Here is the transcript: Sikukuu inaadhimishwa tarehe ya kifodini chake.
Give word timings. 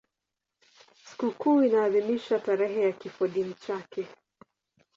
Sikukuu 1.05 1.63
inaadhimishwa 1.63 2.39
tarehe 2.39 2.81
ya 2.81 2.91
kifodini 2.91 3.53
chake. 3.53 4.07